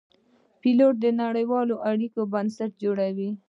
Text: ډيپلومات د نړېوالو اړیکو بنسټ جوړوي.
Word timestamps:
ډيپلومات 0.61 0.95
د 1.03 1.05
نړېوالو 1.21 1.75
اړیکو 1.89 2.21
بنسټ 2.33 2.71
جوړوي. 2.83 3.29